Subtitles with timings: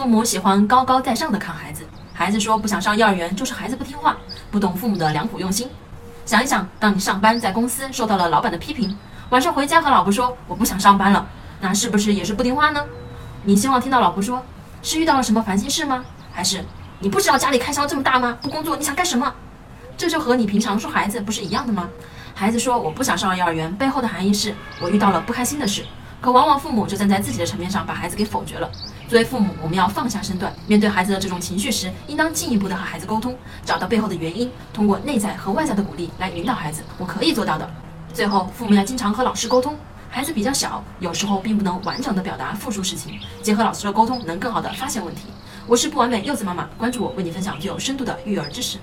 [0.00, 4.16] 父母喜欢高高在上的看孩子，孩子说不想上幼儿园，就是孩子不听话，
[4.50, 5.68] 不懂父母的良苦用心。
[6.24, 8.96] 想一想，当你上班在公司受到了老板的批评，
[9.28, 11.26] 晚上回家和老婆说我不想上班了，
[11.60, 12.82] 那是不是也是不听话呢？
[13.44, 14.42] 你希望听到老婆说，
[14.82, 16.02] 是遇到了什么烦心事吗？
[16.32, 16.64] 还是
[17.00, 18.38] 你不知道家里开销这么大吗？
[18.40, 19.30] 不工作你想干什么？
[19.98, 21.90] 这就和你平常说孩子不是一样的吗？
[22.34, 25.84] 孩子说我不想上幼儿园，背后的含义是我遇到了不开心的事。
[26.20, 28.70] 可往往父母就站在自己的层面上把孩子给否决了。
[29.08, 36.82] 作为父母，我们要放下身段，面对孩子的这种情绪时，应当进一步的和孩子沟通，找到背后的原因，通过内在和外在的鼓励来引导孩子。
[36.98, 37.68] 我可以做到的。
[38.12, 39.76] 最后，父母要经常和老师沟通。
[40.12, 45.22] 孩子比较小，有时候并不能完整的表达复述事情，结合老师的沟通，能更好的发现问题。
[45.66, 48.78] 我是不完美柚子妈妈，关注我，为你分享具有深度的育儿知识。